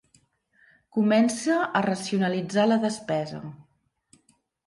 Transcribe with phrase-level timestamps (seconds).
[0.95, 3.43] Comença a racionalitzar la despesa.